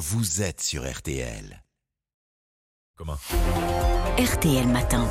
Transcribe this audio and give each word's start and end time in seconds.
vous 0.00 0.40
êtes 0.40 0.62
sur 0.62 0.90
RTL. 0.90 1.62
Comment? 2.96 3.18
RTL 4.16 4.66
Matin. 4.66 5.06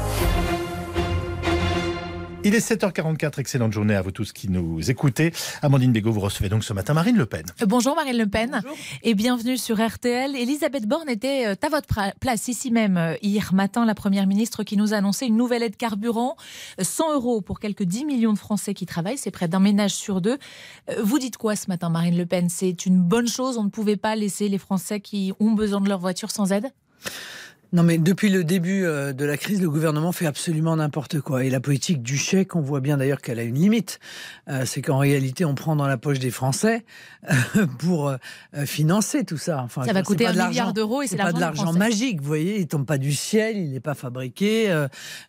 Il 2.46 2.56
est 2.56 2.66
7h44, 2.66 3.38
excellente 3.42 3.74
journée 3.74 3.96
à 3.96 4.02
vous 4.02 4.12
tous 4.12 4.32
qui 4.32 4.50
nous 4.50 4.90
écoutez. 4.90 5.34
Amandine 5.62 5.92
Bégaud, 5.92 6.14
vous 6.14 6.22
recevez 6.22 6.48
donc 6.48 6.64
ce 6.64 6.72
matin 6.72 6.94
Marine 6.94 7.18
Le 7.18 7.26
Pen. 7.26 7.44
Bonjour 7.68 7.98
Marine 7.98 8.18
Le 8.18 8.28
Pen 8.28 8.62
et 9.04 9.14
bienvenue 9.14 9.58
sur 9.58 9.86
RTL. 9.86 10.38
Elisabeth 10.38 10.88
Borne 10.88 11.10
était 11.10 11.48
euh, 11.48 11.56
à 11.62 11.68
votre 11.68 12.18
place 12.22 12.48
ici 12.48 12.72
même 12.72 12.96
euh, 12.96 13.16
hier 13.22 13.54
matin, 13.54 13.86
la 13.86 13.94
Première 13.94 14.26
ministre 14.26 14.64
qui 14.64 14.78
nous 14.78 14.94
a 14.94 14.98
annoncé 14.98 15.26
une 15.26 15.36
nouvelle 15.36 15.64
aide 15.64 15.76
carburant, 15.76 16.38
100 16.82 17.16
euros 17.16 17.42
pour 17.42 17.60
quelques 17.60 17.84
10 17.84 18.06
millions 18.06 18.32
de 18.32 18.40
Français 18.40 18.74
qui 18.74 18.86
travaillent, 18.86 19.18
c'est 19.18 19.32
près 19.32 19.50
d'un 19.50 19.60
ménage 19.60 19.94
sur 19.94 20.22
deux. 20.22 20.38
Euh, 20.90 21.02
vous 21.04 21.20
dites 21.20 21.36
quoi 21.36 21.58
ce 21.58 21.68
matin 21.68 21.90
Marine 21.90 22.18
Le 22.18 22.26
Pen? 22.26 22.48
C'est 22.48 22.86
une 22.86 23.02
bonne 23.02 23.28
chose, 23.28 23.58
on 23.58 23.66
ne 23.66 23.70
pouvait 23.70 23.98
pas 23.98 24.16
laisser 24.16 24.48
les 24.48 24.60
Français 24.60 25.02
qui 25.02 25.34
ont 25.42 25.52
besoin 25.52 25.82
de 25.82 25.90
leur 25.90 26.00
voiture 26.00 26.32
sans 26.32 26.54
aide? 26.54 26.72
Non, 27.72 27.84
mais 27.84 28.00
depuis 28.00 28.30
le 28.30 28.44
début 28.44 28.84
euh, 28.84 29.14
de 29.14 29.26
la 29.26 29.38
crise, 29.38 29.62
le 29.62 29.70
gouvernement 29.70 30.12
fait 30.12 30.26
absolument 30.26 30.76
n'importe 30.76 31.22
quoi. 31.22 31.44
Et 31.44 31.52
la 31.52 31.60
politique 31.60 32.02
du 32.02 32.18
chèque, 32.18 32.56
on 32.56 32.62
voit 32.62 32.80
bien 32.80 32.98
d'ailleurs 32.98 33.22
qu'elle 33.22 33.38
a 33.38 33.44
une 33.44 33.60
limite. 33.60 34.00
Euh, 34.48 34.66
c'est 34.66 34.82
qu'en 34.82 34.98
réalité, 34.98 35.46
on 35.46 35.54
prend 35.54 35.76
dans 35.76 35.86
la 35.86 35.98
poche 35.98 36.18
des 36.18 36.32
Français 36.32 36.84
euh, 37.30 37.68
pour 37.78 38.12
financer 38.66 39.24
tout 39.24 39.38
ça. 39.38 39.62
Enfin, 39.64 39.84
ça 39.84 39.94
va 39.94 40.02
coûter 40.02 40.26
un 40.26 40.48
milliard 40.48 40.74
d'euros 40.74 41.04
et 41.04 41.08
c'est 41.08 41.18
pas 41.18 41.32
de 41.32 41.40
l'argent 41.40 41.72
magique. 41.74 42.22
Vous 42.22 42.28
voyez, 42.28 42.60
il 42.60 42.68
tombe 42.68 42.88
pas 42.88 42.98
du 42.98 43.14
ciel, 43.14 43.58
il 43.58 43.72
n'est 43.72 43.80
pas 43.80 43.94
fabriqué 43.94 44.88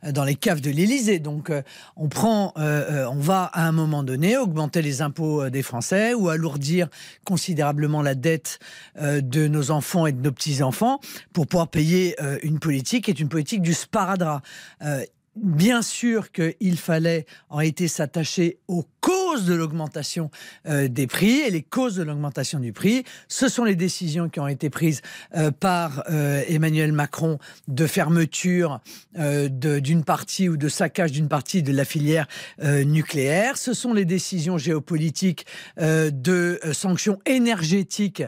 dans 0.08 0.24
les 0.24 0.34
caves 0.34 0.60
de 0.60 0.70
l'Élysée. 0.70 1.18
Donc, 1.18 1.52
on 1.96 2.08
prend, 2.08 2.54
on 2.56 3.18
va 3.18 3.44
à 3.44 3.66
un 3.66 3.72
moment 3.72 4.02
donné 4.02 4.38
augmenter 4.38 4.82
les 4.82 5.02
impôts 5.02 5.50
des 5.50 5.62
Français 5.62 6.14
ou 6.14 6.28
alourdir 6.28 6.88
considérablement 7.24 8.02
la 8.02 8.14
dette 8.14 8.60
de 8.98 9.48
nos 9.48 9.70
enfants 9.70 10.06
et 10.06 10.12
de 10.12 10.22
nos 10.22 10.32
petits 10.32 10.62
enfants 10.62 11.00
pour 11.32 11.46
pouvoir 11.46 11.68
payer 11.68 12.16
euh, 12.30 12.38
une 12.42 12.58
politique 12.58 13.08
est 13.08 13.20
une 13.20 13.28
politique 13.28 13.62
du 13.62 13.74
sparadrap. 13.74 14.42
Euh, 14.82 15.04
bien 15.36 15.82
sûr 15.82 16.32
qu'il 16.32 16.78
fallait 16.78 17.26
en 17.48 17.56
réalité 17.56 17.88
s'attacher 17.88 18.58
aux 18.68 18.84
causes 19.00 19.19
de 19.38 19.54
l'augmentation 19.54 20.30
euh, 20.66 20.88
des 20.88 21.06
prix 21.06 21.40
et 21.40 21.50
les 21.50 21.62
causes 21.62 21.94
de 21.96 22.02
l'augmentation 22.02 22.58
du 22.58 22.72
prix, 22.72 23.04
ce 23.28 23.48
sont 23.48 23.64
les 23.64 23.76
décisions 23.76 24.28
qui 24.28 24.40
ont 24.40 24.48
été 24.48 24.70
prises 24.70 25.02
euh, 25.36 25.50
par 25.50 26.02
euh, 26.10 26.42
Emmanuel 26.48 26.92
Macron 26.92 27.38
de 27.68 27.86
fermeture 27.86 28.80
d'une 29.14 30.04
partie 30.04 30.48
ou 30.48 30.56
de 30.56 30.68
saccage 30.68 31.12
d'une 31.12 31.28
partie 31.28 31.62
de 31.62 31.72
la 31.72 31.84
filière 31.84 32.26
nucléaire, 32.62 33.56
ce 33.56 33.74
sont 33.74 33.92
les 33.92 34.04
décisions 34.04 34.58
géopolitiques 34.58 35.46
de 35.78 36.60
sanctions 36.72 37.18
énergétiques 37.26 38.22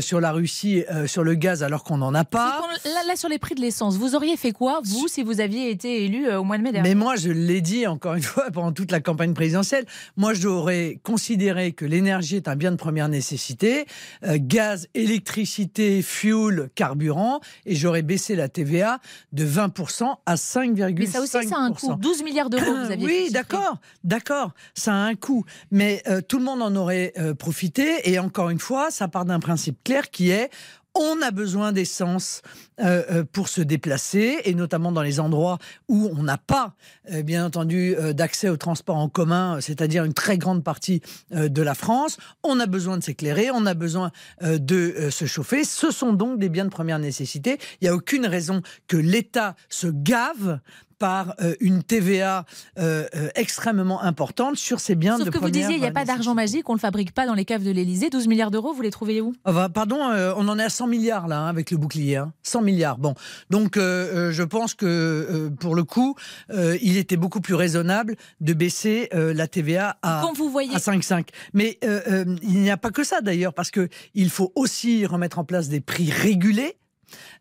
sur 0.00 0.20
la 0.20 0.32
Russie, 0.32 0.84
sur 1.06 1.22
le 1.22 1.34
gaz 1.34 1.62
alors 1.62 1.84
qu'on 1.84 1.98
n'en 1.98 2.14
a 2.14 2.24
pas. 2.24 2.62
Là, 2.84 3.02
là, 3.06 3.16
sur 3.16 3.28
les 3.28 3.38
prix 3.38 3.54
de 3.54 3.60
l'essence, 3.60 3.96
vous 3.96 4.14
auriez 4.14 4.36
fait 4.36 4.52
quoi, 4.52 4.80
vous, 4.84 5.08
si 5.08 5.22
vous 5.22 5.40
aviez 5.40 5.70
été 5.70 6.04
élu 6.04 6.30
au 6.34 6.44
mois 6.44 6.58
de 6.58 6.62
mai 6.62 6.72
dernier? 6.72 6.88
Mais 6.88 6.94
moi, 6.94 7.16
je 7.16 7.30
l'ai 7.30 7.60
dit 7.60 7.86
encore 7.86 8.14
une 8.14 8.22
fois 8.22 8.50
pendant 8.50 8.72
toute 8.72 8.90
la 8.90 9.00
campagne 9.00 9.34
présidentielle, 9.34 9.86
moi, 10.16 10.34
j'aurais 10.42 10.98
considéré 11.04 11.70
que 11.72 11.84
l'énergie 11.84 12.34
est 12.34 12.48
un 12.48 12.56
bien 12.56 12.72
de 12.72 12.76
première 12.76 13.08
nécessité, 13.08 13.86
euh, 14.24 14.38
gaz, 14.40 14.88
électricité, 14.94 16.02
fuel, 16.02 16.68
carburant, 16.74 17.40
et 17.64 17.76
j'aurais 17.76 18.02
baissé 18.02 18.34
la 18.34 18.48
TVA 18.48 18.98
de 19.32 19.46
20% 19.46 20.16
à 20.26 20.34
5,5%. 20.34 20.98
Mais 20.98 21.06
ça 21.06 21.20
aussi, 21.20 21.48
ça 21.48 21.56
a 21.56 21.60
un 21.60 21.72
coût. 21.72 21.94
12 21.94 22.24
milliards 22.24 22.50
d'euros, 22.50 22.64
vous 22.64 22.90
aviez 22.90 23.06
Oui, 23.06 23.30
d'accord, 23.30 23.78
d'accord, 24.02 24.50
ça 24.74 24.92
a 24.92 24.96
un 24.96 25.14
coût. 25.14 25.44
Mais 25.70 26.02
euh, 26.08 26.20
tout 26.20 26.38
le 26.38 26.44
monde 26.44 26.60
en 26.60 26.74
aurait 26.74 27.12
euh, 27.18 27.34
profité, 27.34 28.10
et 28.10 28.18
encore 28.18 28.50
une 28.50 28.58
fois, 28.58 28.90
ça 28.90 29.06
part 29.06 29.24
d'un 29.24 29.38
principe 29.38 29.78
clair 29.84 30.10
qui 30.10 30.30
est 30.30 30.50
on 30.94 31.22
a 31.22 31.30
besoin 31.30 31.72
d'essence 31.72 32.42
euh, 32.80 33.02
euh, 33.10 33.24
pour 33.24 33.48
se 33.48 33.60
déplacer, 33.60 34.40
et 34.44 34.54
notamment 34.54 34.92
dans 34.92 35.02
les 35.02 35.20
endroits 35.20 35.58
où 35.88 36.10
on 36.16 36.22
n'a 36.22 36.38
pas, 36.38 36.74
euh, 37.10 37.22
bien 37.22 37.44
entendu, 37.46 37.96
d'accès 38.14 38.48
au 38.48 38.56
transport 38.56 38.96
en 38.96 39.08
commun, 39.08 39.58
c'est-à-dire 39.60 40.04
une 40.04 40.14
très 40.14 40.38
grande 40.38 40.64
partie 40.64 41.00
de 41.30 41.62
la 41.62 41.74
France. 41.74 42.18
On 42.42 42.60
a 42.60 42.66
besoin 42.66 42.98
de 42.98 43.02
s'éclairer, 43.02 43.50
on 43.50 43.66
a 43.66 43.74
besoin 43.74 44.10
de 44.42 45.08
se 45.10 45.24
chauffer. 45.24 45.64
Ce 45.64 45.90
sont 45.90 46.12
donc 46.12 46.38
des 46.38 46.48
biens 46.48 46.64
de 46.64 46.70
première 46.70 46.98
nécessité. 46.98 47.58
Il 47.80 47.84
n'y 47.84 47.88
a 47.88 47.94
aucune 47.94 48.26
raison 48.26 48.62
que 48.88 48.96
l'État 48.96 49.54
se 49.68 49.86
gave 49.86 50.60
par 51.02 51.34
euh, 51.42 51.56
une 51.58 51.82
TVA 51.82 52.46
euh, 52.78 53.08
euh, 53.16 53.28
extrêmement 53.34 54.00
importante 54.04 54.54
sur 54.54 54.78
ces 54.78 54.94
biens 54.94 55.16
Sauf 55.16 55.26
de 55.26 55.30
que 55.32 55.38
vous 55.38 55.50
disiez, 55.50 55.74
il 55.74 55.80
n'y 55.80 55.86
a 55.88 55.90
pas 55.90 56.04
d'argent 56.04 56.32
magique, 56.32 56.68
on 56.68 56.74
ne 56.74 56.78
le 56.78 56.80
fabrique 56.80 57.12
pas 57.12 57.26
dans 57.26 57.34
les 57.34 57.44
caves 57.44 57.64
de 57.64 57.72
l'Elysée. 57.72 58.08
12 58.08 58.28
milliards 58.28 58.52
d'euros, 58.52 58.72
vous 58.72 58.82
les 58.82 58.92
trouvez 58.92 59.20
où? 59.20 59.34
Ah 59.44 59.50
bah, 59.52 59.68
Pardon, 59.68 59.96
on 60.00 60.46
en 60.46 60.58
est 60.60 60.62
à 60.62 60.68
100 60.68 60.86
milliards 60.86 61.26
là, 61.26 61.40
hein, 61.40 61.48
avec 61.48 61.72
le 61.72 61.76
bouclier. 61.76 62.22
100 62.44 62.60
hein. 62.60 62.62
milliards. 62.62 62.98
Bon, 62.98 63.14
donc 63.50 63.72
je 63.76 64.42
pense 64.44 64.74
que 64.74 65.50
pour 65.58 65.74
le 65.74 65.82
coup, 65.82 66.14
il 66.52 66.96
était 66.96 67.16
beaucoup 67.16 67.40
plus 67.40 67.54
raisonnable 67.54 68.14
de 68.40 68.52
baisser 68.52 69.08
la 69.12 69.48
TVA 69.48 69.98
à, 70.02 70.20
à 70.20 70.22
5,5. 70.22 71.26
Mais 71.52 71.80
il 71.82 72.60
n'y 72.60 72.70
a 72.70 72.76
pas 72.76 72.90
que 72.90 73.02
ça 73.02 73.20
d'ailleurs, 73.22 73.54
parce 73.54 73.72
qu'il 73.72 74.30
faut 74.30 74.52
aussi 74.54 75.04
remettre 75.04 75.40
en 75.40 75.44
place 75.44 75.68
des 75.68 75.80
prix 75.80 76.12
régulés 76.12 76.76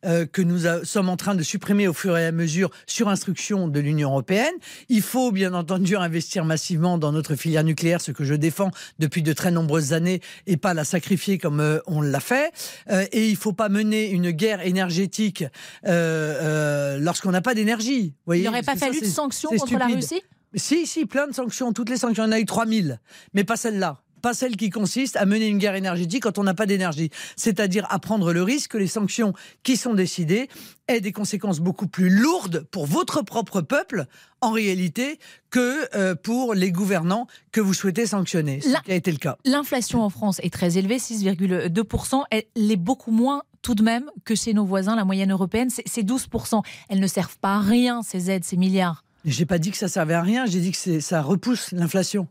euh, 0.06 0.26
que 0.26 0.42
nous 0.42 0.62
sommes 0.84 1.10
en 1.10 1.18
train 1.18 1.36
de 1.36 1.44
supprimer 1.44 1.88
au 1.88 1.94
fur 1.94 2.18
et 2.18 2.26
à 2.26 2.32
mesure 2.32 2.70
sur 2.88 3.10
instruction 3.10 3.68
de 3.68 3.80
l'Union 3.80 4.10
européenne. 4.10 4.54
Il 4.90 5.02
faut 5.02 5.32
bien 5.32 5.54
entendu 5.54 5.96
investir 5.96 6.46
massivement 6.46 6.98
dans 6.98 7.12
notre 7.12 7.36
filière 7.36 7.64
nucléaire, 7.64 8.02
ce 8.02 8.12
que 8.12 8.24
je 8.24 8.34
défends 8.34 8.72
depuis 9.00 9.22
de 9.22 9.34
très 9.34 9.52
nombreuses 9.52 9.94
années, 9.94 10.22
et 10.48 10.58
pas 10.58 10.74
la 10.74 10.84
sacrifier 10.84 11.38
comme 11.38 11.60
euh, 11.60 11.80
on 11.88 12.02
l'a 12.02 12.20
fait. 12.20 12.52
Euh, 12.90 13.06
et 13.12 13.28
il 13.28 13.34
ne 13.34 13.38
faut 13.38 13.54
pas 13.54 13.70
mener 13.70 14.10
une 14.10 14.32
guerre 14.32 14.66
énergétique 14.66 15.44
lorsqu'on 15.84 17.32
n'a 17.32 17.42
pas 17.42 17.54
d'énergie. 17.54 18.14
Il 18.34 18.44
n'aurait 18.44 18.64
pas 18.64 18.76
fallu 18.76 19.02
de 19.02 19.06
sanctions 19.06 19.50
contre 19.50 19.78
la 19.78 19.88
Russie? 19.88 20.22
Si, 20.54 20.86
si, 20.86 21.06
plein 21.06 21.28
de 21.28 21.34
sanctions, 21.34 21.72
toutes 21.72 21.90
les 21.90 21.98
sanctions. 21.98 22.26
Il 22.26 22.28
y 22.28 22.30
en 22.30 22.34
a 22.34 22.40
eu 22.40 22.46
3000, 22.46 23.00
mais 23.34 23.44
pas 23.44 23.56
celle-là 23.56 24.02
pas 24.22 24.34
celle 24.34 24.56
qui 24.56 24.70
consiste 24.70 25.16
à 25.18 25.26
mener 25.26 25.48
une 25.48 25.58
guerre 25.58 25.76
énergétique 25.76 26.24
quand 26.24 26.38
on 26.38 26.44
n'a 26.44 26.54
pas 26.54 26.66
d'énergie. 26.66 27.10
C'est-à-dire 27.36 27.86
à 27.90 28.00
prendre 28.00 28.34
le 28.34 28.44
risque 28.44 28.72
que 28.72 28.78
les 28.78 28.88
sanctions 28.88 29.34
qui 29.64 29.78
sont 29.78 29.94
décidées 29.94 30.48
aient 30.88 31.02
des 31.02 31.12
conséquences 31.12 31.60
beaucoup 31.60 31.88
plus 31.88 32.10
lourdes 32.10 32.66
pour 32.72 32.86
votre 32.86 33.22
propre 33.22 33.62
peuple, 33.62 34.06
en 34.42 34.52
réalité, 34.52 35.20
que 35.50 35.88
euh, 35.96 36.16
pour 36.16 36.54
les 36.54 36.72
gouvernants 36.72 37.28
que 37.52 37.62
vous 37.62 37.74
souhaitez 37.74 38.06
sanctionner, 38.06 38.62
ce 38.62 38.82
qui 38.84 38.92
a 38.92 38.96
été 38.96 39.12
le 39.12 39.18
cas. 39.18 39.38
L'inflation 39.46 40.02
en 40.02 40.10
France 40.10 40.40
est 40.44 40.54
très 40.54 40.78
élevée, 40.78 40.98
6,2%. 40.98 42.24
Elle 42.32 42.46
est 42.56 42.76
beaucoup 42.76 43.12
moins 43.12 43.44
tout 43.62 43.76
de 43.76 43.84
même 43.84 44.10
que 44.26 44.36
chez 44.36 44.54
nos 44.54 44.66
voisins, 44.66 44.96
la 44.96 45.06
moyenne 45.06 45.32
européenne, 45.32 45.70
c'est 45.70 46.04
12%. 46.04 46.64
Elles 46.90 47.00
ne 47.00 47.08
servent 47.08 47.38
pas 47.38 47.56
à 47.56 47.60
rien, 47.60 48.02
ces 48.02 48.32
aides, 48.32 48.44
ces 48.44 48.58
milliards. 48.58 49.04
J'ai 49.24 49.46
pas 49.46 49.60
dit 49.60 49.72
que 49.72 49.78
ça 49.78 49.88
servait 49.88 50.16
à 50.16 50.22
rien, 50.22 50.46
j'ai 50.48 50.60
dit 50.60 50.72
que 50.72 51.00
ça 51.00 51.22
repousse 51.22 51.72
l'inflation. 51.72 52.28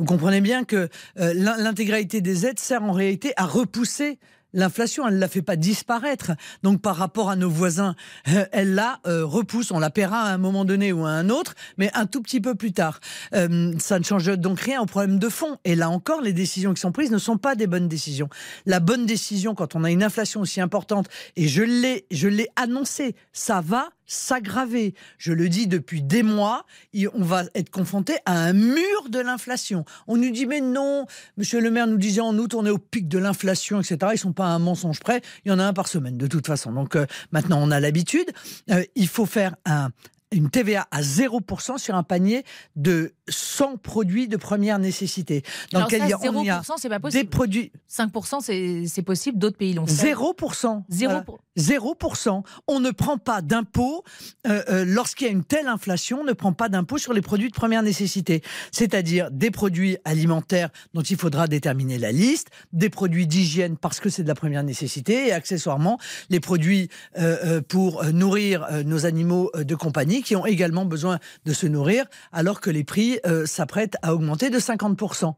Vous 0.00 0.06
comprenez 0.06 0.40
bien 0.40 0.64
que 0.64 0.88
euh, 1.18 1.34
l'intégralité 1.34 2.22
des 2.22 2.46
aides 2.46 2.58
sert 2.58 2.82
en 2.82 2.92
réalité 2.92 3.34
à 3.36 3.44
repousser 3.44 4.18
L'inflation, 4.52 5.06
elle 5.06 5.14
ne 5.14 5.20
la 5.20 5.28
fait 5.28 5.42
pas 5.42 5.54
disparaître. 5.54 6.32
Donc 6.64 6.82
par 6.82 6.96
rapport 6.96 7.30
à 7.30 7.36
nos 7.36 7.48
voisins, 7.50 7.94
euh, 8.30 8.46
elle 8.50 8.74
la 8.74 8.98
euh, 9.06 9.24
repousse. 9.24 9.70
On 9.70 9.78
la 9.78 9.90
paiera 9.90 10.22
à 10.22 10.32
un 10.32 10.38
moment 10.38 10.64
donné 10.64 10.90
ou 10.92 11.04
à 11.04 11.10
un 11.10 11.28
autre, 11.28 11.54
mais 11.76 11.88
un 11.94 12.04
tout 12.06 12.20
petit 12.20 12.40
peu 12.40 12.56
plus 12.56 12.72
tard. 12.72 12.98
ça 13.30 13.98
ne 13.98 14.04
change 14.04 14.36
donc 14.38 14.58
rien 14.58 14.80
au 14.80 14.86
problème 14.86 15.20
de 15.20 15.28
fond. 15.28 15.58
Et 15.64 15.76
là 15.76 15.88
encore, 15.88 16.20
les 16.20 16.32
décisions 16.32 16.74
qui 16.74 16.80
sont 16.80 16.90
prises 16.90 17.12
ne 17.12 17.18
sont 17.18 17.36
pas 17.36 17.54
des 17.54 17.68
bonnes 17.68 17.86
décisions. 17.86 18.28
La 18.66 18.80
bonne 18.80 19.06
décision, 19.06 19.54
quand 19.54 19.76
on 19.76 19.84
a 19.84 19.90
une 19.92 20.02
inflation 20.02 20.40
aussi 20.40 20.60
importante, 20.60 21.06
et 21.36 21.46
je 21.46 21.62
l'ai, 21.62 22.06
je 22.10 22.26
l'ai 22.26 22.48
annoncé, 22.56 23.14
ça 23.32 23.60
va 23.60 23.90
s'aggraver. 24.10 24.94
Je 25.18 25.32
le 25.32 25.48
dis 25.48 25.68
depuis 25.68 26.02
des 26.02 26.22
mois, 26.22 26.66
on 27.14 27.22
va 27.22 27.44
être 27.54 27.70
confronté 27.70 28.16
à 28.26 28.32
un 28.42 28.52
mur 28.52 29.08
de 29.08 29.20
l'inflation. 29.20 29.84
On 30.08 30.16
nous 30.16 30.30
dit 30.30 30.46
mais 30.46 30.60
non, 30.60 31.06
Monsieur 31.36 31.60
le 31.60 31.70
maire 31.70 31.86
nous 31.86 31.96
disait 31.96 32.20
en 32.20 32.36
août 32.36 32.54
on 32.54 32.66
est 32.66 32.70
au 32.70 32.78
pic 32.78 33.08
de 33.08 33.18
l'inflation, 33.18 33.80
etc. 33.80 33.98
Ils 34.12 34.18
sont 34.18 34.32
pas 34.32 34.46
à 34.46 34.48
un 34.48 34.58
mensonge 34.58 34.98
près. 35.00 35.22
Il 35.44 35.50
y 35.50 35.52
en 35.52 35.58
a 35.60 35.64
un 35.64 35.72
par 35.72 35.86
semaine 35.86 36.18
de 36.18 36.26
toute 36.26 36.46
façon. 36.46 36.72
Donc 36.72 36.96
euh, 36.96 37.06
maintenant 37.30 37.60
on 37.62 37.70
a 37.70 37.78
l'habitude. 37.78 38.30
Euh, 38.70 38.82
il 38.96 39.06
faut 39.06 39.26
faire 39.26 39.54
un, 39.64 39.90
une 40.32 40.50
TVA 40.50 40.86
à 40.90 41.02
0% 41.02 41.78
sur 41.78 41.94
un 41.94 42.02
panier 42.02 42.44
de 42.76 43.12
100 43.28 43.78
produits 43.78 44.28
de 44.28 44.36
première 44.36 44.78
nécessité. 44.78 45.42
Dans 45.72 45.80
lequel 45.80 46.02
il 46.04 46.08
y 46.08 46.12
a, 46.12 46.60
0%, 46.60 46.74
c'est 46.76 46.88
pas 46.88 47.00
possible. 47.00 47.22
Des 47.22 47.28
produits. 47.28 47.72
5%, 47.90 48.86
c'est 48.86 49.02
possible, 49.02 49.38
d'autres 49.38 49.56
pays 49.56 49.74
l'ont 49.74 49.84
0%. 49.84 50.84
0%. 50.90 51.38
0%. 51.58 52.42
On 52.68 52.80
ne 52.80 52.90
prend 52.90 53.18
pas 53.18 53.42
d'impôt 53.42 54.04
euh, 54.46 54.62
euh, 54.68 54.84
lorsqu'il 54.86 55.26
y 55.26 55.30
a 55.30 55.32
une 55.32 55.44
telle 55.44 55.66
inflation, 55.66 56.20
on 56.20 56.24
ne 56.24 56.32
prend 56.32 56.52
pas 56.52 56.68
d'impôt 56.68 56.98
sur 56.98 57.12
les 57.12 57.22
produits 57.22 57.48
de 57.48 57.54
première 57.54 57.82
nécessité, 57.82 58.42
c'est-à-dire 58.72 59.30
des 59.30 59.50
produits 59.50 59.96
alimentaires 60.04 60.70
dont 60.94 61.02
il 61.02 61.16
faudra 61.16 61.46
déterminer 61.46 61.98
la 61.98 62.12
liste, 62.12 62.48
des 62.72 62.90
produits 62.90 63.26
d'hygiène 63.26 63.76
parce 63.76 64.00
que 64.00 64.08
c'est 64.08 64.22
de 64.22 64.28
la 64.28 64.34
première 64.34 64.62
nécessité 64.62 65.28
et 65.28 65.32
accessoirement 65.32 65.98
les 66.28 66.40
produits 66.40 66.88
euh, 67.18 67.60
pour 67.60 68.04
nourrir 68.04 68.66
nos 68.84 69.06
animaux 69.06 69.50
de 69.54 69.74
compagnie 69.74 70.22
qui 70.22 70.36
ont 70.36 70.46
également 70.46 70.84
besoin 70.84 71.18
de 71.44 71.52
se 71.52 71.66
nourrir 71.66 72.04
alors 72.32 72.60
que 72.60 72.70
les 72.70 72.84
prix 72.84 73.18
s'apprêtent 73.44 73.96
à 74.02 74.14
augmenter 74.14 74.50
de 74.50 74.58
50%. 74.58 75.34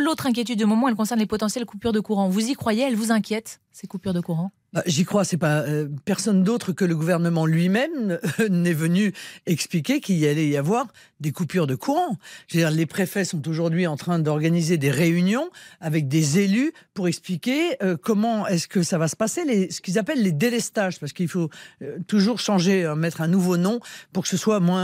L'autre 0.00 0.26
inquiétude 0.26 0.58
du 0.58 0.64
moment, 0.64 0.88
elle 0.88 0.94
concerne 0.94 1.20
les 1.20 1.26
potentielles 1.26 1.66
coupures 1.66 1.92
de 1.92 2.00
courant. 2.00 2.28
Vous 2.28 2.48
y 2.48 2.54
croyez? 2.54 2.84
Elle 2.84 2.96
vous 2.96 3.12
inquiète, 3.12 3.60
ces 3.70 3.86
coupures 3.86 4.14
de 4.14 4.20
courant? 4.20 4.50
Bah, 4.72 4.82
J'y 4.86 5.04
crois. 5.04 5.24
C'est 5.24 5.38
pas 5.38 5.60
euh, 5.60 5.88
personne 6.04 6.42
d'autre 6.42 6.72
que 6.72 6.84
le 6.84 6.94
gouvernement 6.94 7.46
lui-même 7.46 8.18
n'est 8.50 8.72
venu 8.72 9.12
expliquer 9.46 10.00
qu'il 10.00 10.16
y 10.16 10.26
allait 10.26 10.48
y 10.48 10.56
avoir 10.56 10.86
des 11.20 11.32
coupures 11.32 11.66
de 11.66 11.74
courant. 11.74 12.16
Je 12.48 12.56
veux 12.56 12.62
dire, 12.64 12.70
les 12.70 12.86
préfets 12.86 13.24
sont 13.24 13.46
aujourd'hui 13.48 13.86
en 13.86 13.96
train 13.96 14.18
d'organiser 14.18 14.78
des 14.78 14.90
réunions 14.90 15.50
avec 15.80 16.08
des 16.08 16.38
élus 16.38 16.72
pour 16.94 17.08
expliquer 17.08 17.82
euh, 17.82 17.96
comment 18.00 18.46
est-ce 18.46 18.68
que 18.68 18.82
ça 18.82 18.98
va 18.98 19.08
se 19.08 19.16
passer, 19.16 19.44
les, 19.44 19.70
ce 19.70 19.80
qu'ils 19.80 19.98
appellent 19.98 20.22
les 20.22 20.32
délestages, 20.32 20.98
parce 21.00 21.12
qu'il 21.12 21.28
faut 21.28 21.50
euh, 21.82 21.98
toujours 22.06 22.38
changer, 22.38 22.92
mettre 22.96 23.20
un 23.20 23.28
nouveau 23.28 23.56
nom 23.56 23.80
pour 24.12 24.22
que 24.22 24.28
ce 24.28 24.36
soit 24.36 24.60
moins 24.60 24.78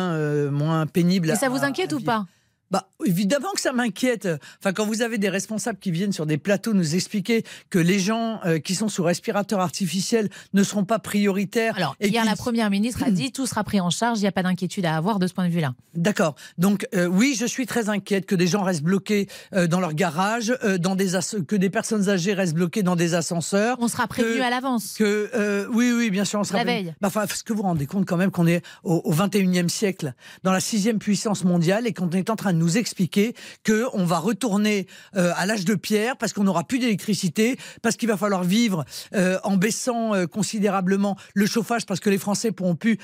moins 0.50 0.86
pénible. 0.86 1.30
Et 1.30 1.36
ça 1.36 1.48
vous 1.48 1.62
inquiète 1.64 1.92
ou 1.92 2.00
pas? 2.00 2.26
Bah, 2.74 2.88
évidemment 3.06 3.52
que 3.54 3.60
ça 3.60 3.72
m'inquiète. 3.72 4.28
Enfin, 4.58 4.72
quand 4.72 4.84
vous 4.84 5.02
avez 5.02 5.16
des 5.16 5.28
responsables 5.28 5.78
qui 5.78 5.92
viennent 5.92 6.10
sur 6.10 6.26
des 6.26 6.38
plateaux 6.38 6.72
nous 6.72 6.96
expliquer 6.96 7.44
que 7.70 7.78
les 7.78 8.00
gens 8.00 8.40
euh, 8.44 8.58
qui 8.58 8.74
sont 8.74 8.88
sous 8.88 9.04
respirateur 9.04 9.60
artificiel 9.60 10.28
ne 10.54 10.64
seront 10.64 10.84
pas 10.84 10.98
prioritaires. 10.98 11.76
Alors, 11.76 11.94
hier, 12.00 12.24
la 12.24 12.34
première 12.34 12.70
ministre 12.70 13.04
a 13.04 13.12
dit 13.12 13.30
tout 13.30 13.46
sera 13.46 13.62
pris 13.62 13.80
en 13.80 13.90
charge, 13.90 14.18
il 14.18 14.22
n'y 14.22 14.26
a 14.26 14.32
pas 14.32 14.42
d'inquiétude 14.42 14.86
à 14.86 14.96
avoir 14.96 15.20
de 15.20 15.28
ce 15.28 15.34
point 15.34 15.46
de 15.46 15.52
vue-là. 15.52 15.72
D'accord. 15.94 16.34
Donc, 16.58 16.88
euh, 16.96 17.06
oui, 17.06 17.36
je 17.38 17.46
suis 17.46 17.66
très 17.66 17.90
inquiète 17.90 18.26
que 18.26 18.34
des 18.34 18.48
gens 18.48 18.64
restent 18.64 18.82
bloqués 18.82 19.28
euh, 19.52 19.68
dans 19.68 19.78
leur 19.78 19.94
garage, 19.94 20.52
dans 20.80 20.96
des 20.96 21.10
que 21.46 21.54
des 21.54 21.70
personnes 21.70 22.08
âgées 22.08 22.34
restent 22.34 22.54
bloquées 22.54 22.82
dans 22.82 22.96
des 22.96 23.14
ascenseurs. 23.14 23.76
On 23.78 23.86
sera 23.86 24.08
prévenu 24.08 24.40
à 24.40 24.50
l'avance. 24.50 24.94
Que 24.98 25.68
oui, 25.72 25.92
oui, 25.92 26.10
bien 26.10 26.24
sûr, 26.24 26.40
on 26.40 26.44
sera 26.44 26.58
la 26.58 26.64
veille. 26.64 26.92
Bah, 27.00 27.06
enfin, 27.06 27.22
est-ce 27.22 27.44
que 27.44 27.52
vous 27.52 27.58
vous 27.58 27.68
rendez 27.68 27.86
compte 27.86 28.04
quand 28.04 28.16
même 28.16 28.32
qu'on 28.32 28.48
est 28.48 28.62
au, 28.82 28.94
au 29.04 29.14
21e 29.14 29.68
siècle, 29.68 30.14
dans 30.42 30.50
la 30.50 30.58
sixième 30.58 30.98
puissance 30.98 31.44
mondiale, 31.44 31.86
et 31.86 31.92
qu'on 31.92 32.10
est 32.10 32.30
en 32.30 32.36
train 32.36 32.52
de 32.52 32.58
nous 32.58 32.63
expliquer 32.68 33.34
que 33.62 33.86
on 33.92 34.04
va 34.04 34.18
retourner 34.18 34.86
euh, 35.16 35.32
à 35.36 35.46
l'âge 35.46 35.64
de 35.64 35.74
pierre 35.74 36.16
parce 36.16 36.32
qu'on 36.32 36.44
n'aura 36.44 36.64
plus 36.64 36.78
d'électricité, 36.78 37.56
parce 37.82 37.96
qu'il 37.96 38.08
va 38.08 38.16
falloir 38.16 38.44
vivre 38.44 38.84
euh, 39.14 39.38
en 39.44 39.56
baissant 39.56 40.14
euh, 40.14 40.26
considérablement 40.26 41.16
le 41.34 41.46
chauffage 41.46 41.86
parce 41.86 42.00
que 42.00 42.10
les 42.10 42.18
Français 42.18 42.52
pourront 42.52 42.76
plus 42.76 42.98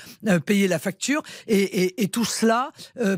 payer 0.45 0.67
la 0.67 0.79
facture 0.79 1.21
et, 1.47 2.07
tout 2.11 2.25
cela 2.25 2.71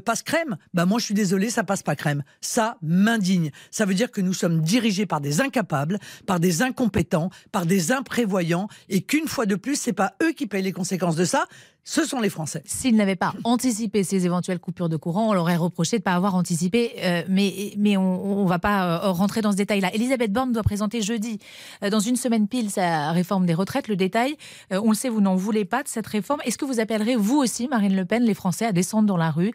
passe 0.05 0.21
crème. 0.21 0.57
Bah 0.73 0.85
moi 0.85 0.99
je 0.99 1.05
suis 1.05 1.13
désolé, 1.13 1.49
ça 1.49 1.63
passe 1.63 1.81
pas 1.81 1.95
crème. 1.95 2.23
Ça 2.41 2.77
m'indigne. 2.81 3.51
Ça 3.71 3.85
veut 3.85 3.93
dire 3.93 4.11
que 4.11 4.21
nous 4.21 4.33
sommes 4.33 4.61
dirigés 4.61 5.05
par 5.05 5.21
des 5.21 5.41
incapables, 5.41 5.99
par 6.25 6.39
des 6.39 6.61
incompétents, 6.61 7.29
par 7.51 7.65
des 7.65 7.91
imprévoyants 7.91 8.67
et 8.89 9.01
qu'une 9.01 9.27
fois 9.27 9.45
de 9.45 9.55
plus 9.55 9.75
c'est 9.75 9.93
pas 9.93 10.13
eux 10.21 10.31
qui 10.31 10.47
payent 10.47 10.63
les 10.63 10.71
conséquences 10.71 11.15
de 11.15 11.25
ça, 11.25 11.47
ce 11.83 12.05
sont 12.05 12.19
les 12.19 12.29
Français. 12.29 12.61
S'ils 12.65 12.95
n'avaient 12.95 13.15
pas 13.15 13.33
anticipé 13.43 14.03
ces 14.03 14.25
éventuelles 14.25 14.59
coupures 14.59 14.89
de 14.89 14.97
courant, 14.97 15.29
on 15.29 15.33
leur 15.33 15.43
aurait 15.43 15.57
reproché 15.57 15.97
de 15.97 16.01
ne 16.01 16.05
pas 16.05 16.13
avoir 16.13 16.35
anticipé, 16.35 16.93
euh, 16.99 17.23
mais, 17.27 17.73
mais 17.77 17.97
on 17.97 18.43
ne 18.43 18.47
va 18.47 18.59
pas 18.59 19.05
euh, 19.05 19.11
rentrer 19.11 19.41
dans 19.41 19.51
ce 19.51 19.57
détail-là. 19.57 19.93
Elisabeth 19.93 20.31
Borne 20.31 20.53
doit 20.53 20.63
présenter 20.63 21.01
jeudi, 21.01 21.39
euh, 21.83 21.89
dans 21.89 21.99
une 21.99 22.15
semaine 22.15 22.47
pile, 22.47 22.69
sa 22.69 23.11
réforme 23.11 23.45
des 23.45 23.53
retraites. 23.53 23.87
Le 23.87 23.95
détail, 23.95 24.37
on 24.71 24.89
le 24.89 24.95
sait, 24.95 25.09
vous 25.09 25.21
n'en 25.21 25.35
voulez 25.35 25.65
pas 25.65 25.83
de 25.83 25.87
cette 25.87 26.07
réforme. 26.07 26.39
Est-ce 26.45 26.57
que 26.57 26.65
vous 26.65 26.79
appellerez, 26.79 27.15
vous 27.15 27.37
aussi, 27.37 27.67
Marine 27.67 27.95
Le 27.95 28.05
Pen, 28.05 28.23
les 28.23 28.33
Français 28.33 28.65
à 28.65 28.71
descendre 28.71 29.07
dans 29.07 29.17
la 29.17 29.31
rue? 29.31 29.51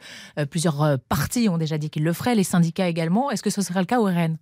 Plusieurs 0.51 0.99
partis 1.09 1.49
ont 1.49 1.59
déjà 1.59 1.79
dit 1.79 1.91
qu'ils 1.91 2.05
le 2.05 2.13
feraient, 2.13 2.35
les 2.35 2.45
syndicats 2.45 2.89
également. 2.89 3.31
Est-ce 3.31 3.43
que 3.43 3.51
ce 3.51 3.63
serait 3.63 3.81
le 3.81 3.87
cas 3.87 4.01
au 4.01 4.05
RN 4.05 4.37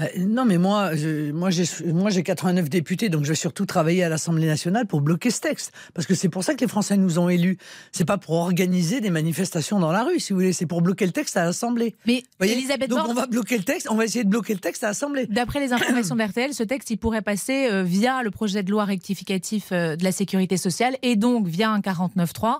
euh, 0.00 0.06
non, 0.18 0.44
mais 0.44 0.58
moi, 0.58 0.90
moi, 1.32 1.50
j'ai, 1.50 1.64
moi, 1.86 2.10
j'ai 2.10 2.22
89 2.22 2.68
députés, 2.68 3.08
donc 3.08 3.24
je 3.24 3.28
vais 3.28 3.34
surtout 3.34 3.64
travailler 3.64 4.02
à 4.02 4.08
l'Assemblée 4.08 4.46
nationale 4.46 4.86
pour 4.86 5.00
bloquer 5.00 5.30
ce 5.30 5.40
texte, 5.40 5.72
parce 5.94 6.06
que 6.06 6.14
c'est 6.14 6.28
pour 6.28 6.42
ça 6.42 6.54
que 6.54 6.60
les 6.60 6.68
Français 6.68 6.96
nous 6.96 7.18
ont 7.18 7.28
élus. 7.28 7.58
C'est 7.92 8.04
pas 8.04 8.18
pour 8.18 8.34
organiser 8.34 9.00
des 9.00 9.10
manifestations 9.10 9.78
dans 9.78 9.92
la 9.92 10.02
rue, 10.02 10.18
si 10.18 10.32
vous 10.32 10.40
voulez, 10.40 10.52
c'est 10.52 10.66
pour 10.66 10.82
bloquer 10.82 11.06
le 11.06 11.12
texte 11.12 11.36
à 11.36 11.44
l'Assemblée. 11.44 11.94
Mais 12.06 12.22
Elisabeth 12.40 12.90
donc 12.90 13.08
on 13.08 13.14
va 13.14 13.26
bloquer 13.26 13.56
le 13.56 13.64
texte, 13.64 13.88
on 13.90 13.94
va 13.94 14.04
essayer 14.04 14.24
de 14.24 14.28
bloquer 14.28 14.54
le 14.54 14.60
texte 14.60 14.82
à 14.84 14.88
l'Assemblée. 14.88 15.26
D'après 15.26 15.60
les 15.60 15.72
informations 15.72 16.16
d'RTL, 16.16 16.54
ce 16.54 16.62
texte, 16.62 16.90
il 16.90 16.96
pourrait 16.96 17.22
passer 17.22 17.68
euh, 17.70 17.82
via 17.82 18.22
le 18.22 18.30
projet 18.30 18.62
de 18.62 18.70
loi 18.70 18.84
rectificatif 18.84 19.68
euh, 19.72 19.96
de 19.96 20.04
la 20.04 20.12
sécurité 20.12 20.56
sociale 20.56 20.96
et 21.02 21.16
donc 21.16 21.46
via 21.46 21.70
un 21.70 21.80
49.3. 21.80 22.58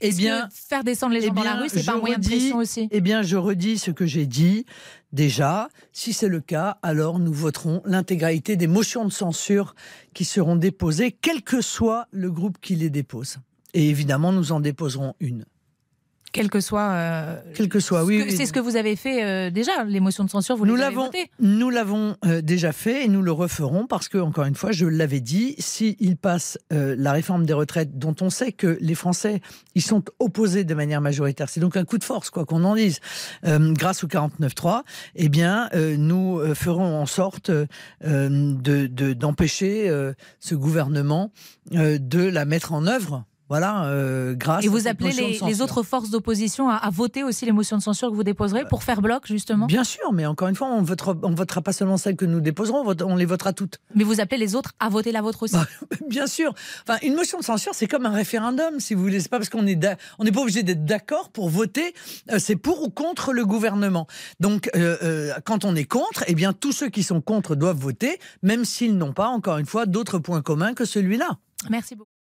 Eh 0.00 0.12
bien, 0.12 0.48
faire 0.52 0.84
descendre 0.84 1.14
les 1.14 1.22
gens 1.22 1.32
dans 1.32 1.42
la 1.42 1.54
rue, 1.54 1.68
c'est 1.68 1.84
pas 1.84 1.94
un 1.94 1.98
moyen 1.98 2.18
de 2.18 2.26
pression 2.26 2.58
aussi? 2.58 2.88
Eh 2.90 3.00
bien, 3.00 3.22
je 3.22 3.36
redis 3.36 3.78
ce 3.78 3.90
que 3.90 4.06
j'ai 4.06 4.26
dit. 4.26 4.66
Déjà, 5.16 5.70
si 5.94 6.12
c'est 6.12 6.28
le 6.28 6.40
cas, 6.40 6.76
alors 6.82 7.18
nous 7.18 7.32
voterons 7.32 7.80
l'intégralité 7.86 8.56
des 8.56 8.66
motions 8.66 9.06
de 9.06 9.10
censure 9.10 9.74
qui 10.12 10.26
seront 10.26 10.56
déposées, 10.56 11.10
quel 11.10 11.40
que 11.40 11.62
soit 11.62 12.06
le 12.10 12.30
groupe 12.30 12.58
qui 12.60 12.76
les 12.76 12.90
dépose. 12.90 13.38
Et 13.72 13.88
évidemment, 13.88 14.30
nous 14.30 14.52
en 14.52 14.60
déposerons 14.60 15.14
une. 15.18 15.46
Quel 16.32 16.50
que 16.50 16.60
soit. 16.60 16.90
Euh, 16.90 17.40
Quel 17.54 17.68
que 17.68 17.80
soit, 17.80 18.04
oui. 18.04 18.24
C'est 18.30 18.46
ce 18.46 18.52
que 18.52 18.60
vous 18.60 18.76
avez 18.76 18.96
fait 18.96 19.24
euh, 19.24 19.50
déjà, 19.50 19.84
les 19.84 20.00
motions 20.00 20.24
de 20.24 20.30
censure, 20.30 20.56
vous 20.56 20.66
nous 20.66 20.76
l'avons, 20.76 21.10
Nous 21.40 21.70
l'avons 21.70 22.16
euh, 22.24 22.42
déjà 22.42 22.72
fait 22.72 23.04
et 23.04 23.08
nous 23.08 23.22
le 23.22 23.32
referons 23.32 23.86
parce 23.86 24.08
que, 24.08 24.18
encore 24.18 24.44
une 24.44 24.54
fois, 24.54 24.72
je 24.72 24.86
l'avais 24.86 25.20
dit, 25.20 25.54
s'il 25.58 26.16
passe 26.16 26.58
la 26.70 27.12
réforme 27.12 27.46
des 27.46 27.52
retraites, 27.52 27.98
dont 27.98 28.14
on 28.20 28.30
sait 28.30 28.52
que 28.52 28.76
les 28.80 28.94
Français 28.94 29.40
ils 29.74 29.82
sont 29.82 30.02
opposés 30.18 30.64
de 30.64 30.74
manière 30.74 31.00
majoritaire, 31.00 31.48
c'est 31.48 31.60
donc 31.60 31.76
un 31.76 31.84
coup 31.84 31.98
de 31.98 32.04
force, 32.04 32.30
quoi 32.30 32.44
qu'on 32.44 32.64
en 32.64 32.74
dise, 32.74 33.00
grâce 33.42 34.04
au 34.04 34.06
49.3, 34.06 34.82
eh 35.14 35.28
bien, 35.28 35.68
nous 35.74 36.40
ferons 36.54 37.00
en 37.00 37.06
sorte 37.06 37.50
de, 37.50 38.86
d'empêcher 39.12 39.90
ce 40.40 40.54
gouvernement 40.54 41.32
de 41.72 42.22
la 42.22 42.44
mettre 42.44 42.72
en 42.72 42.86
œuvre 42.86 43.24
voilà, 43.48 43.86
euh, 43.86 44.34
grâce. 44.34 44.64
Et 44.64 44.68
vous 44.68 44.88
appelez 44.88 45.12
les, 45.12 45.62
autres 45.62 45.82
forces 45.82 46.10
d'opposition 46.10 46.68
à, 46.68 46.90
voter 46.90 47.22
aussi 47.22 47.46
les 47.46 47.52
motions 47.52 47.76
de 47.76 47.82
censure 47.82 48.10
que 48.10 48.14
vous 48.14 48.24
déposerez 48.24 48.64
pour 48.68 48.82
faire 48.82 49.00
bloc, 49.00 49.26
justement? 49.26 49.66
Bien 49.66 49.84
sûr, 49.84 50.12
mais 50.12 50.26
encore 50.26 50.48
une 50.48 50.56
fois, 50.56 50.68
on 50.68 50.82
votera, 50.82 51.14
on 51.22 51.34
votera 51.34 51.62
pas 51.62 51.72
seulement 51.72 51.96
celles 51.96 52.16
que 52.16 52.24
nous 52.24 52.40
déposerons, 52.40 52.84
on 53.04 53.16
les 53.16 53.24
votera 53.24 53.52
toutes. 53.52 53.78
Mais 53.94 54.04
vous 54.04 54.20
appelez 54.20 54.38
les 54.38 54.56
autres 54.56 54.72
à 54.80 54.88
voter 54.88 55.12
la 55.12 55.22
vôtre 55.22 55.44
aussi? 55.44 55.54
Bah, 55.54 55.66
Bien 56.08 56.26
sûr. 56.26 56.54
Enfin, 56.86 56.98
une 57.02 57.14
motion 57.14 57.38
de 57.38 57.44
censure, 57.44 57.72
c'est 57.74 57.86
comme 57.86 58.06
un 58.06 58.10
référendum, 58.14 58.80
si 58.80 58.94
vous 58.94 59.02
voulez. 59.02 59.20
C'est 59.20 59.30
pas 59.30 59.38
parce 59.38 59.50
qu'on 59.50 59.66
est, 59.66 59.78
on 60.18 60.24
n'est 60.24 60.32
pas 60.32 60.40
obligé 60.40 60.62
d'être 60.62 60.84
d'accord 60.84 61.30
pour 61.30 61.48
voter. 61.48 61.94
Euh, 62.32 62.38
c'est 62.38 62.56
pour 62.56 62.82
ou 62.82 62.90
contre 62.90 63.32
le 63.32 63.46
gouvernement. 63.46 64.06
Donc, 64.40 64.70
euh, 64.74 65.32
quand 65.44 65.64
on 65.64 65.76
est 65.76 65.84
contre, 65.84 66.24
eh 66.26 66.34
bien, 66.34 66.52
tous 66.52 66.72
ceux 66.72 66.88
qui 66.88 67.02
sont 67.02 67.20
contre 67.20 67.54
doivent 67.54 67.78
voter, 67.78 68.18
même 68.42 68.64
s'ils 68.64 68.96
n'ont 68.96 69.12
pas, 69.12 69.28
encore 69.28 69.58
une 69.58 69.66
fois, 69.66 69.86
d'autres 69.86 70.18
points 70.18 70.42
communs 70.42 70.74
que 70.74 70.84
celui-là. 70.84 71.38
Merci 71.70 71.94
beaucoup. 71.94 72.15